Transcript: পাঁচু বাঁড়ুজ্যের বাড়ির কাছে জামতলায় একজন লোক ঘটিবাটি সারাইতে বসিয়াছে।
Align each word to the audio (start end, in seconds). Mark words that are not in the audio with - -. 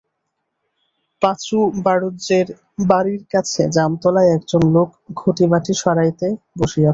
পাঁচু 1.21 1.57
বাঁড়ুজ্যের 1.85 2.47
বাড়ির 2.89 3.23
কাছে 3.33 3.61
জামতলায় 3.75 4.29
একজন 4.37 4.61
লোক 4.75 4.89
ঘটিবাটি 5.21 5.73
সারাইতে 5.81 6.27
বসিয়াছে। 6.59 6.89